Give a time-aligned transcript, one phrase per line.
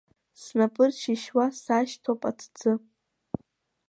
[0.41, 2.71] Снапыршьышьуа сашьҭоуп аҭӡы.